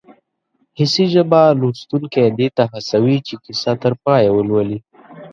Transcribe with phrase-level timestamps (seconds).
[0.77, 4.79] حسي ژبه لوستونکی دې ته هڅوي چې کیسه تر پایه ولولي